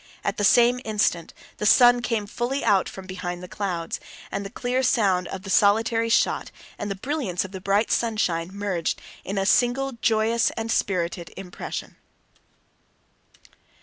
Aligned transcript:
At 0.23 0.37
the 0.37 0.43
same 0.43 0.79
instant 0.83 1.31
the 1.57 1.65
sun 1.67 2.01
came 2.01 2.25
fully 2.25 2.63
out 2.65 2.89
from 2.89 3.05
behind 3.05 3.43
the 3.43 3.47
clouds, 3.47 3.99
and 4.31 4.43
the 4.43 4.49
clear 4.49 4.81
sound 4.81 5.27
of 5.27 5.43
the 5.43 5.49
solitary 5.51 6.09
shot 6.09 6.49
and 6.79 6.89
the 6.89 6.95
brilliance 6.95 7.45
of 7.45 7.51
the 7.51 7.61
bright 7.61 7.91
sunshine 7.91 8.49
merged 8.51 8.99
in 9.23 9.37
a 9.37 9.45
single 9.45 9.91
joyous 10.01 10.49
and 10.57 10.71
spirited 10.71 11.31
impression. 11.37 11.97